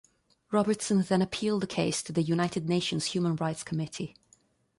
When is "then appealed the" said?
1.03-1.67